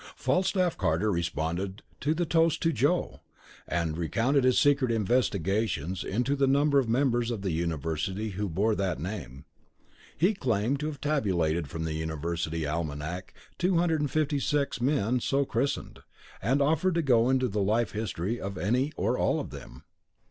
[0.15, 3.21] Falstaff Carter responded to the toast to "Joe,"
[3.67, 8.73] and recounted his secret investigations into the number of members of the university who bore
[8.73, 9.45] that name.
[10.17, 15.99] He claimed to have tabulated from the university almanac 256 men so christened,
[16.41, 19.83] and offered to go into the life history of any or all of them.